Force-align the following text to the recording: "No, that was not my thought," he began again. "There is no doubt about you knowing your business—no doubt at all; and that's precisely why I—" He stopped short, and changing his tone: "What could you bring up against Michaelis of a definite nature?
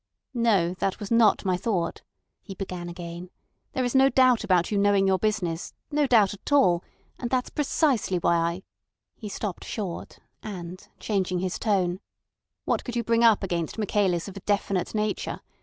"No, 0.33 0.73
that 0.79 0.99
was 0.99 1.11
not 1.11 1.45
my 1.45 1.55
thought," 1.55 2.01
he 2.41 2.55
began 2.55 2.89
again. 2.89 3.29
"There 3.73 3.83
is 3.83 3.93
no 3.93 4.09
doubt 4.09 4.43
about 4.43 4.71
you 4.71 4.79
knowing 4.79 5.05
your 5.05 5.19
business—no 5.19 6.07
doubt 6.07 6.33
at 6.33 6.51
all; 6.51 6.83
and 7.19 7.29
that's 7.29 7.51
precisely 7.51 8.17
why 8.17 8.35
I—" 8.35 8.63
He 9.15 9.29
stopped 9.29 9.63
short, 9.63 10.17
and 10.41 10.87
changing 10.99 11.37
his 11.37 11.59
tone: 11.59 11.99
"What 12.65 12.83
could 12.83 12.95
you 12.95 13.03
bring 13.03 13.23
up 13.23 13.43
against 13.43 13.77
Michaelis 13.77 14.27
of 14.27 14.35
a 14.35 14.39
definite 14.39 14.95
nature? 14.95 15.39